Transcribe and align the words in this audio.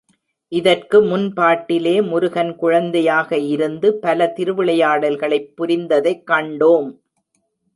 இதற்கு 0.51 1.01
முன் 1.01 1.33
பாட்டிலே 1.33 2.01
முருகன் 2.01 2.55
குழந்தையாக 2.55 3.37
இருந்து 3.37 3.93
பல 3.99 4.33
திருவிளையாடல்களைப் 4.35 5.53
புரிந்ததைக் 5.55 6.23
கண்டோம். 6.31 6.89